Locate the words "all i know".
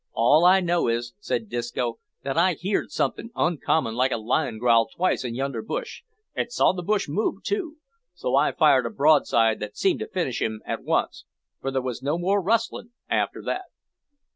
0.13-0.87